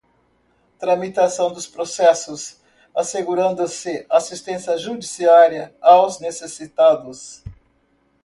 tramitação 0.79 1.53
dos 1.53 1.67
processos, 1.67 2.59
assegurando-se 2.91 4.03
assistência 4.09 4.75
judiciária 4.75 5.75
aos 5.79 6.19
necessitados; 6.19 7.43